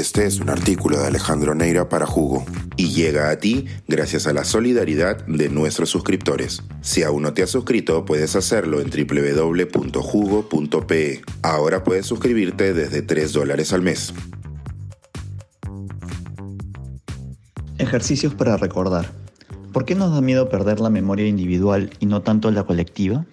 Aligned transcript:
Este 0.00 0.24
es 0.24 0.40
un 0.40 0.48
artículo 0.48 0.98
de 0.98 1.08
Alejandro 1.08 1.54
Neira 1.54 1.90
para 1.90 2.06
Jugo 2.06 2.46
y 2.74 2.88
llega 2.88 3.28
a 3.28 3.36
ti 3.38 3.66
gracias 3.86 4.26
a 4.26 4.32
la 4.32 4.46
solidaridad 4.46 5.26
de 5.26 5.50
nuestros 5.50 5.90
suscriptores. 5.90 6.62
Si 6.80 7.02
aún 7.02 7.20
no 7.20 7.34
te 7.34 7.42
has 7.42 7.50
suscrito, 7.50 8.06
puedes 8.06 8.34
hacerlo 8.34 8.80
en 8.80 8.88
www.jugo.pe. 8.88 9.60
Ahora 11.42 11.84
puedes 11.84 12.06
suscribirte 12.06 12.72
desde 12.72 13.02
3 13.02 13.34
dólares 13.34 13.74
al 13.74 13.82
mes. 13.82 14.14
Ejercicios 17.76 18.32
para 18.32 18.56
recordar. 18.56 19.12
¿Por 19.70 19.84
qué 19.84 19.94
nos 19.94 20.14
da 20.14 20.22
miedo 20.22 20.48
perder 20.48 20.80
la 20.80 20.88
memoria 20.88 21.26
individual 21.26 21.90
y 22.00 22.06
no 22.06 22.22
tanto 22.22 22.50
la 22.50 22.64
colectiva? 22.64 23.26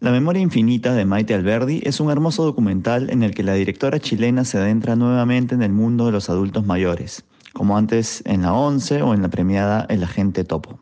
La 0.00 0.12
memoria 0.12 0.40
infinita 0.40 0.94
de 0.94 1.04
Maite 1.04 1.34
Alberdi 1.34 1.82
es 1.84 2.00
un 2.00 2.10
hermoso 2.10 2.42
documental 2.42 3.10
en 3.10 3.22
el 3.22 3.34
que 3.34 3.42
la 3.42 3.52
directora 3.52 4.00
chilena 4.00 4.46
se 4.46 4.56
adentra 4.56 4.96
nuevamente 4.96 5.54
en 5.54 5.62
el 5.62 5.72
mundo 5.72 6.06
de 6.06 6.12
los 6.12 6.30
adultos 6.30 6.64
mayores, 6.64 7.22
como 7.52 7.76
antes 7.76 8.22
en 8.24 8.40
la 8.40 8.54
11 8.54 9.02
o 9.02 9.12
en 9.12 9.20
la 9.20 9.28
premiada 9.28 9.84
El 9.90 10.02
Agente 10.02 10.42
Topo. 10.42 10.80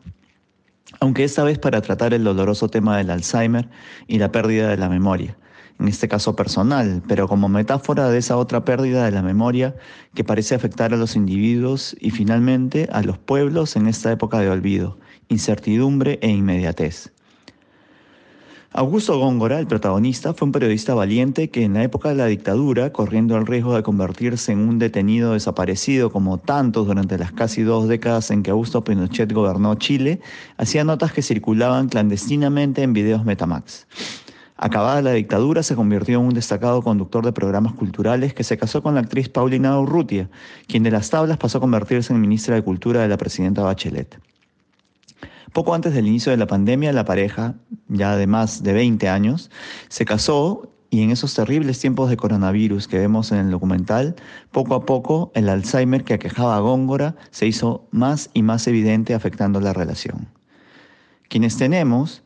Aunque 1.01 1.25
esta 1.25 1.43
vez 1.43 1.59
para 1.59 1.81
tratar 1.81 2.13
el 2.13 2.23
doloroso 2.23 2.69
tema 2.69 2.95
del 2.95 3.09
Alzheimer 3.09 3.67
y 4.07 4.19
la 4.19 4.31
pérdida 4.31 4.69
de 4.69 4.77
la 4.77 4.87
memoria, 4.87 5.35
en 5.81 5.89
este 5.89 6.07
caso 6.07 6.37
personal, 6.37 7.03
pero 7.05 7.27
como 7.27 7.49
metáfora 7.49 8.09
de 8.09 8.19
esa 8.19 8.37
otra 8.37 8.63
pérdida 8.63 9.03
de 9.03 9.11
la 9.11 9.21
memoria 9.21 9.75
que 10.13 10.23
parece 10.23 10.55
afectar 10.55 10.93
a 10.93 10.97
los 10.97 11.17
individuos 11.17 11.93
y 11.99 12.11
finalmente 12.11 12.87
a 12.93 13.01
los 13.01 13.17
pueblos 13.17 13.75
en 13.75 13.87
esta 13.87 14.13
época 14.13 14.39
de 14.39 14.49
olvido, 14.49 14.97
incertidumbre 15.27 16.19
e 16.21 16.29
inmediatez. 16.29 17.11
Augusto 18.71 19.17
Góngora, 19.17 19.59
el 19.59 19.65
protagonista, 19.65 20.35
fue 20.35 20.45
un 20.45 20.51
periodista 20.51 20.93
valiente 20.93 21.49
que 21.49 21.63
en 21.63 21.73
la 21.73 21.81
época 21.81 22.09
de 22.09 22.15
la 22.15 22.27
dictadura, 22.27 22.93
corriendo 22.93 23.35
el 23.35 23.47
riesgo 23.47 23.75
de 23.75 23.81
convertirse 23.81 24.51
en 24.51 24.59
un 24.59 24.77
detenido 24.77 25.33
desaparecido 25.33 26.11
como 26.11 26.37
tantos 26.37 26.85
durante 26.85 27.17
las 27.17 27.31
casi 27.31 27.63
dos 27.63 27.87
décadas 27.87 28.29
en 28.29 28.43
que 28.43 28.51
Augusto 28.51 28.83
Pinochet 28.83 29.33
gobernó 29.33 29.73
Chile, 29.73 30.21
hacía 30.57 30.83
notas 30.83 31.11
que 31.11 31.23
circulaban 31.23 31.89
clandestinamente 31.89 32.83
en 32.83 32.93
videos 32.93 33.25
Metamax. 33.25 33.87
Acabada 34.55 35.01
la 35.01 35.13
dictadura, 35.13 35.63
se 35.63 35.75
convirtió 35.75 36.19
en 36.19 36.27
un 36.27 36.33
destacado 36.35 36.83
conductor 36.83 37.25
de 37.25 37.31
programas 37.31 37.73
culturales 37.73 38.35
que 38.35 38.43
se 38.43 38.57
casó 38.59 38.83
con 38.83 38.93
la 38.93 39.01
actriz 39.01 39.29
Paulina 39.29 39.79
Urrutia, 39.79 40.29
quien 40.67 40.83
de 40.83 40.91
las 40.91 41.09
tablas 41.09 41.37
pasó 41.39 41.57
a 41.57 41.61
convertirse 41.61 42.13
en 42.13 42.21
ministra 42.21 42.53
de 42.53 42.61
Cultura 42.61 43.01
de 43.01 43.07
la 43.07 43.17
presidenta 43.17 43.63
Bachelet. 43.63 44.19
Poco 45.53 45.73
antes 45.73 45.93
del 45.93 46.07
inicio 46.07 46.31
de 46.31 46.37
la 46.37 46.47
pandemia, 46.47 46.93
la 46.93 47.05
pareja, 47.05 47.55
ya 47.87 48.15
de 48.15 48.27
más 48.27 48.63
de 48.63 48.73
20 48.73 49.09
años, 49.09 49.49
se 49.87 50.05
casó 50.05 50.69
y 50.89 51.03
en 51.03 51.11
esos 51.11 51.33
terribles 51.33 51.79
tiempos 51.79 52.09
de 52.09 52.17
coronavirus 52.17 52.87
que 52.87 52.97
vemos 52.97 53.31
en 53.31 53.39
el 53.39 53.51
documental, 53.51 54.15
poco 54.51 54.75
a 54.75 54.85
poco 54.85 55.31
el 55.35 55.49
Alzheimer 55.49 56.03
que 56.03 56.15
aquejaba 56.15 56.55
a 56.55 56.59
Góngora 56.59 57.15
se 57.31 57.47
hizo 57.47 57.87
más 57.91 58.29
y 58.33 58.41
más 58.41 58.67
evidente 58.67 59.13
afectando 59.13 59.59
la 59.61 59.73
relación. 59.73 60.27
Quienes 61.27 61.57
tenemos 61.57 62.23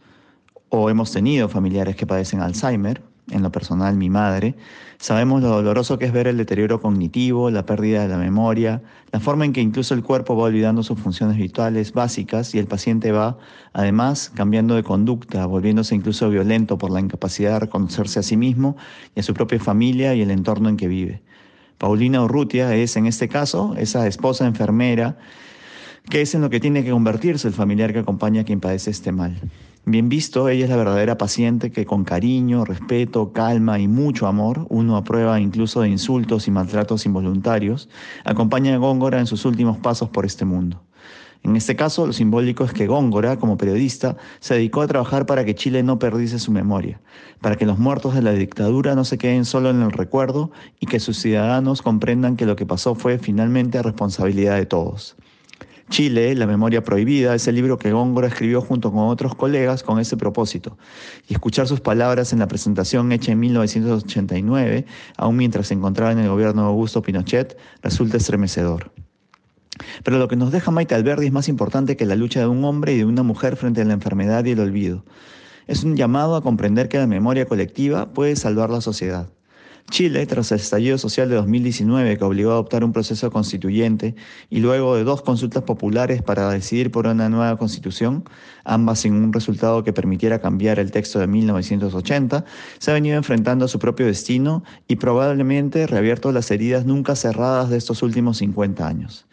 o 0.70 0.90
hemos 0.90 1.12
tenido 1.12 1.50
familiares 1.50 1.96
que 1.96 2.08
padecen 2.08 2.40
Alzheimer, 2.40 3.04
en 3.30 3.42
lo 3.42 3.52
personal 3.52 3.96
mi 3.96 4.10
madre, 4.10 4.56
sabemos 4.98 5.42
lo 5.42 5.50
doloroso 5.50 5.98
que 5.98 6.06
es 6.06 6.14
ver 6.14 6.28
el 6.28 6.38
deterioro 6.38 6.82
cognitivo, 6.82 7.50
la 7.50 7.66
pérdida 7.66 8.02
de 8.04 8.08
la 8.10 8.18
memoria, 8.18 8.82
la 9.12 9.20
forma 9.20 9.46
en 9.46 9.54
que 9.54 9.62
incluso 9.62 9.94
el 9.94 10.04
cuerpo 10.04 10.36
va 10.36 10.44
olvidando 10.44 10.84
sus 10.84 11.00
funciones 11.00 11.38
vitales 11.38 11.94
básicas 11.94 12.54
y 12.54 12.60
el 12.60 12.68
paciente 12.68 13.12
va, 13.12 13.38
además, 13.72 14.32
cambiando 14.34 14.76
de 14.76 14.84
conducta, 14.84 15.46
volviéndose 15.46 15.96
incluso 15.96 16.30
violento 16.30 16.78
por 16.78 16.92
la 16.92 17.00
incapacidad 17.00 17.54
de 17.54 17.60
reconocerse 17.62 18.20
a 18.20 18.24
sí 18.24 18.38
mismo 18.38 18.76
y 19.16 19.22
a 19.22 19.24
su 19.24 19.34
propia 19.34 19.60
familia 19.60 20.14
y 20.16 20.22
el 20.22 20.32
entorno 20.32 20.70
en 20.70 20.78
que 20.78 20.88
vive. 20.88 21.22
Paulina 21.78 22.24
Urrutia 22.24 22.76
es, 22.76 22.96
en 22.96 23.08
este 23.08 23.28
caso, 23.28 23.76
esa 23.78 24.08
esposa 24.08 24.46
enfermera 24.46 25.18
que 26.10 26.22
es 26.22 26.36
en 26.36 26.42
lo 26.42 26.50
que 26.50 26.60
tiene 26.60 26.84
que 26.84 26.92
convertirse 26.92 27.48
el 27.48 27.54
familiar 27.54 27.94
que 27.94 28.00
acompaña 28.00 28.42
a 28.42 28.44
quien 28.44 28.60
padece 28.60 28.92
este 28.92 29.12
mal. 29.12 29.40
Bien 29.86 30.08
visto, 30.08 30.48
ella 30.48 30.64
es 30.64 30.70
la 30.70 30.78
verdadera 30.78 31.18
paciente 31.18 31.72
que 31.72 31.86
con 31.86 32.06
cariño, 32.06 32.64
respeto, 32.64 33.34
calma 33.34 33.80
y 33.80 33.88
mucho 33.88 34.28
amor, 34.28 34.66
uno 34.70 34.96
aprueba 34.96 35.40
incluso 35.42 35.82
de 35.82 35.90
insultos 35.90 36.48
y 36.48 36.52
maltratos 36.52 37.06
involuntarios, 37.06 37.90
acompaña 38.24 38.74
a 38.74 38.78
Góngora 38.78 39.20
en 39.20 39.28
sus 39.28 39.44
últimos 39.44 39.78
pasos 39.78 40.10
por 40.10 40.26
este 40.26 40.46
mundo. 40.46 40.82
En 41.44 41.58
este 41.58 41.76
caso, 41.76 42.08
lo 42.08 42.14
simbólico 42.14 42.64
es 42.64 42.72
que 42.72 42.88
Góngora, 42.88 43.38
como 43.38 43.58
periodista, 43.58 44.16
se 44.40 44.54
dedicó 44.54 44.82
a 44.82 44.88
trabajar 44.88 45.26
para 45.26 45.44
que 45.44 45.56
Chile 45.56 45.84
no 45.84 46.00
perdiese 46.00 46.40
su 46.40 46.54
memoria, 46.54 47.02
para 47.42 47.58
que 47.58 47.66
los 47.66 47.78
muertos 47.78 48.16
de 48.16 48.22
la 48.22 48.32
dictadura 48.32 48.96
no 48.96 49.04
se 49.04 49.18
queden 49.18 49.44
solo 49.44 49.70
en 49.70 49.82
el 49.82 49.92
recuerdo 49.92 50.52
y 50.80 50.86
que 50.86 51.02
sus 51.02 51.18
ciudadanos 51.18 51.82
comprendan 51.82 52.38
que 52.38 52.46
lo 52.46 52.56
que 52.56 52.66
pasó 52.66 52.96
fue 52.96 53.18
finalmente 53.18 53.84
responsabilidad 53.84 54.56
de 54.56 54.66
todos. 54.66 55.18
Chile, 55.90 56.34
La 56.36 56.48
memoria 56.48 56.84
prohibida, 56.84 57.36
es 57.36 57.48
el 57.48 57.56
libro 57.56 57.78
que 57.78 57.92
Góngora 57.92 58.28
escribió 58.28 58.62
junto 58.62 58.92
con 58.92 59.08
otros 59.10 59.36
colegas 59.36 59.84
con 59.84 60.00
ese 60.00 60.18
propósito. 60.18 60.78
Y 61.28 61.34
escuchar 61.34 61.68
sus 61.68 61.82
palabras 61.82 62.34
en 62.34 62.40
la 62.40 62.48
presentación 62.48 63.12
hecha 63.12 63.32
en 63.32 63.40
1989, 63.40 64.86
aún 65.18 65.36
mientras 65.36 65.68
se 65.68 65.74
encontraba 65.74 66.12
en 66.12 66.20
el 66.20 66.30
gobierno 66.30 66.64
de 66.64 66.68
Augusto 66.70 67.02
Pinochet, 67.02 67.58
resulta 67.82 68.18
estremecedor. 68.18 68.92
Pero 70.04 70.18
lo 70.18 70.28
que 70.28 70.36
nos 70.36 70.52
deja 70.52 70.72
Maite 70.72 70.96
Alberdi 70.96 71.28
es 71.28 71.32
más 71.32 71.50
importante 71.50 71.98
que 71.98 72.06
la 72.06 72.16
lucha 72.16 72.40
de 72.40 72.48
un 72.48 72.64
hombre 72.64 72.94
y 72.94 72.98
de 72.98 73.06
una 73.06 73.24
mujer 73.24 73.56
frente 73.56 73.82
a 73.82 73.86
la 73.86 73.94
enfermedad 73.94 74.46
y 74.46 74.52
el 74.52 74.60
olvido. 74.60 75.04
Es 75.68 75.84
un 75.84 75.96
llamado 75.96 76.36
a 76.36 76.44
comprender 76.44 76.90
que 76.90 76.98
la 76.98 77.08
memoria 77.08 77.46
colectiva 77.46 78.14
puede 78.14 78.36
salvar 78.36 78.70
la 78.70 78.82
sociedad. 78.82 79.30
Chile, 79.90 80.26
tras 80.26 80.52
el 80.52 80.60
estallido 80.60 80.98
social 80.98 81.30
de 81.30 81.36
2019 81.36 82.18
que 82.18 82.24
obligó 82.24 82.50
a 82.52 82.54
adoptar 82.54 82.84
un 82.84 82.94
proceso 82.94 83.30
constituyente 83.30 84.16
y 84.50 84.60
luego 84.60 84.96
de 84.96 85.04
dos 85.04 85.22
consultas 85.22 85.64
populares 85.64 86.22
para 86.24 86.50
decidir 86.50 86.90
por 86.90 87.06
una 87.06 87.30
nueva 87.30 87.58
constitución, 87.58 88.24
ambas 88.64 89.02
sin 89.02 89.14
un 89.14 89.32
resultado 89.32 89.84
que 89.84 89.94
permitiera 89.94 90.40
cambiar 90.40 90.80
el 90.80 90.92
texto 90.92 91.20
de 91.20 91.28
1980, 91.28 92.44
se 92.80 92.92
ha 92.92 92.94
venido 92.96 93.18
enfrentando 93.18 93.66
a 93.66 93.68
su 93.68 93.78
propio 93.78 94.08
destino 94.08 94.64
y 94.88 94.96
probablemente 94.96 95.86
reabierto 95.86 96.32
las 96.32 96.50
heridas 96.50 96.86
nunca 96.86 97.16
cerradas 97.16 97.70
de 97.70 97.78
estos 97.78 98.02
últimos 98.02 98.38
50 98.38 98.88
años. 98.88 99.26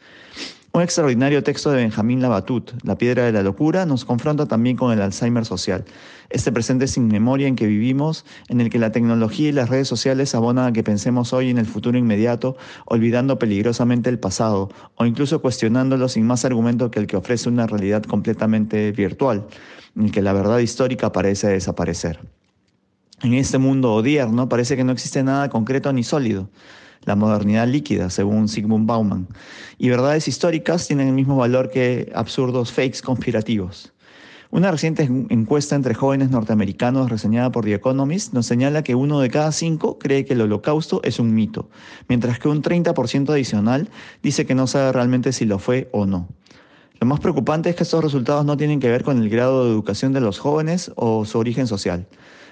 Un 0.73 0.83
extraordinario 0.83 1.43
texto 1.43 1.73
de 1.73 1.79
Benjamín 1.79 2.23
Labatut, 2.23 2.71
La 2.85 2.97
piedra 2.97 3.25
de 3.25 3.33
la 3.33 3.43
locura, 3.43 3.87
nos 3.87 4.05
confronta 4.05 4.47
también 4.47 4.77
con 4.77 4.93
el 4.93 5.03
Alzheimer 5.03 5.45
social, 5.45 5.85
este 6.29 6.53
presente 6.53 6.87
sin 6.87 7.09
memoria 7.09 7.49
en 7.49 7.57
que 7.57 7.67
vivimos, 7.67 8.25
en 8.47 8.61
el 8.61 8.71
que 8.71 8.79
la 8.79 8.93
tecnología 8.93 9.49
y 9.49 9.53
las 9.53 9.69
redes 9.69 9.89
sociales 9.89 10.33
abonan 10.37 10.67
a 10.67 10.73
que 10.73 10.85
pensemos 10.85 11.33
hoy 11.33 11.51
en 11.51 11.59
el 11.59 11.67
futuro 11.67 11.99
inmediato, 11.99 12.57
olvidando 12.85 13.37
peligrosamente 13.37 14.11
el 14.11 14.21
pasado, 14.21 14.69
o 14.95 15.07
incluso 15.07 15.43
cuestionándolo 15.43 16.09
sin 16.09 16.25
más 16.25 16.45
argumento 16.45 16.89
que 16.93 17.01
el 17.01 17.09
que 17.09 17.17
ofrece 17.17 17.49
una 17.49 17.67
realidad 17.67 18.05
completamente 18.05 18.93
virtual, 18.93 19.49
en 19.97 20.13
que 20.13 20.23
la 20.23 20.33
verdad 20.33 20.61
histórica 20.61 21.11
parece 21.11 21.49
desaparecer. 21.49 22.21
En 23.25 23.35
este 23.35 23.59
mundo 23.59 23.93
odierno 23.93 24.49
parece 24.49 24.77
que 24.77 24.85
no 24.85 24.93
existe 24.93 25.25
nada 25.25 25.51
concreto 25.51 25.93
ni 25.93 26.05
sólido 26.05 26.49
la 27.05 27.17
modernidad 27.17 27.67
líquida, 27.67 28.11
según 28.11 28.49
Sigmund 28.49 28.87
Bauman. 28.87 29.29
Y 29.79 29.89
verdades 29.89 30.29
históricas 30.29 30.87
tienen 30.87 31.09
el 31.09 31.15
mismo 31.15 31.37
valor 31.37 31.71
que 31.71 32.11
absurdos 32.15 32.73
fakes 32.73 33.01
conspirativos. 33.03 33.93
Una 34.53 34.73
reciente 34.73 35.05
encuesta 35.05 35.77
entre 35.77 35.95
jóvenes 35.95 36.31
norteamericanos 36.31 37.09
reseñada 37.09 37.53
por 37.53 37.65
The 37.65 37.75
Economist 37.75 38.33
nos 38.33 38.47
señala 38.47 38.83
que 38.83 38.97
uno 38.97 39.21
de 39.21 39.31
cada 39.31 39.53
cinco 39.53 39.97
cree 39.97 40.25
que 40.25 40.33
el 40.33 40.41
holocausto 40.41 41.01
es 41.05 41.21
un 41.21 41.33
mito, 41.35 41.71
mientras 42.09 42.41
que 42.41 42.49
un 42.49 42.61
30% 42.61 43.31
adicional 43.31 43.89
dice 44.25 44.47
que 44.47 44.57
no 44.57 44.67
sabe 44.67 44.91
realmente 44.91 45.33
si 45.33 45.45
lo 45.45 45.61
fue 45.61 45.89
o 45.93 46.05
no. 46.05 46.27
Lo 47.01 47.07
más 47.07 47.21
preocupante 47.21 47.71
es 47.71 47.77
que 47.77 47.83
estos 47.83 48.05
resultados 48.05 48.45
no 48.45 48.59
tienen 48.59 48.79
que 48.79 48.91
ver 48.91 49.05
con 49.05 49.23
el 49.23 49.31
grado 49.31 49.65
de 49.65 49.71
educación 49.71 50.13
de 50.13 50.21
los 50.21 50.39
jóvenes 50.39 50.93
o 50.97 51.25
su 51.25 51.39
origen 51.39 51.67
social. 51.67 52.07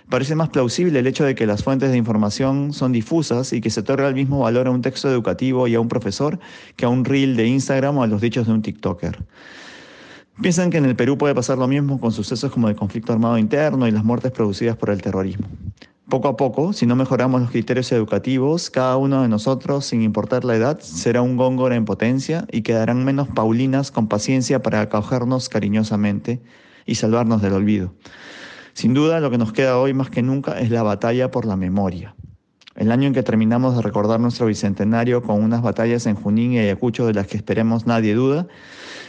Parece 0.09 0.35
más 0.35 0.49
plausible 0.49 0.99
el 0.99 1.07
hecho 1.07 1.25
de 1.25 1.35
que 1.35 1.47
las 1.47 1.63
fuentes 1.63 1.91
de 1.91 1.99
información 1.99 2.73
son 2.73 2.93
difusas 2.93 3.53
y 3.53 3.61
que 3.61 3.69
se 3.69 3.81
otorga 3.81 4.09
el 4.09 4.15
mismo 4.15 4.39
valor 4.39 4.67
a 4.67 4.71
un 4.71 4.81
texto 4.81 5.11
educativo 5.11 5.69
y 5.69 5.75
a 5.75 5.81
un 5.81 5.89
profesor 5.89 6.39
que 6.77 6.87
a 6.87 6.89
un 6.89 7.05
reel 7.05 7.37
de 7.37 7.47
Instagram 7.47 7.99
o 7.99 8.03
a 8.03 8.07
los 8.07 8.23
dichos 8.23 8.47
de 8.47 8.55
un 8.55 8.63
TikToker. 8.63 9.23
Piensan 10.41 10.71
que 10.71 10.79
en 10.79 10.87
el 10.87 10.97
Perú 10.97 11.19
puede 11.19 11.35
pasar 11.35 11.59
lo 11.59 11.69
mismo 11.69 12.01
con 12.01 12.13
sucesos 12.13 12.51
como 12.51 12.71
el 12.71 12.75
conflicto 12.75 13.13
armado 13.13 13.37
interno 13.37 13.87
y 13.87 13.91
las 13.91 14.03
muertes 14.03 14.33
producidas 14.33 14.77
por 14.77 14.89
el 14.89 15.03
terrorismo. 15.03 15.47
Poco 16.09 16.29
a 16.29 16.39
poco, 16.39 16.73
si 16.73 16.87
no 16.87 16.97
mejoramos 16.97 17.43
los 17.43 17.51
criterios 17.51 17.93
educativos, 17.93 18.71
cada 18.71 18.97
uno 18.97 19.21
de 19.21 19.29
nosotros, 19.29 19.85
sin 19.85 20.01
importar 20.01 20.43
la 20.43 20.57
edad, 20.57 20.81
será 20.81 21.21
un 21.21 21.37
góngora 21.37 21.77
en 21.77 21.85
potencia 21.85 22.47
y 22.51 22.63
quedarán 22.63 23.05
menos 23.05 23.29
paulinas 23.29 23.91
con 23.91 24.09
paciencia 24.09 24.63
para 24.63 24.81
acogernos 24.81 25.51
cariñosamente 25.51 26.41
y 26.87 26.95
salvarnos 26.95 27.43
del 27.43 27.53
olvido. 27.53 27.93
Sin 28.73 28.95
duda, 28.95 29.21
lo 29.21 29.31
que 29.31 29.37
nos 29.37 29.53
queda 29.53 29.79
hoy 29.79 29.93
más 29.93 30.09
que 30.09 30.23
nunca 30.23 30.59
es 30.59 30.71
la 30.71 30.83
batalla 30.83 31.31
por 31.31 31.45
la 31.45 31.57
memoria. 31.57 32.15
El 32.75 32.91
año 32.91 33.07
en 33.09 33.13
que 33.13 33.23
terminamos 33.23 33.77
de 33.77 33.83
recordar 33.83 34.19
nuestro 34.19 34.47
bicentenario 34.47 35.23
con 35.23 35.43
unas 35.43 35.61
batallas 35.61 36.07
en 36.07 36.15
Junín 36.15 36.53
y 36.53 36.59
Ayacucho 36.59 37.07
de 37.07 37.13
las 37.13 37.27
que 37.27 37.37
esperemos 37.37 37.87
nadie 37.87 38.15
duda, 38.15 38.47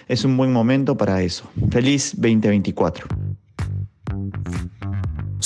es 0.10 0.26
un 0.26 0.36
buen 0.36 0.52
momento 0.52 0.98
para 0.98 1.22
eso. 1.22 1.50
Feliz 1.72 2.12
2024. 2.18 3.08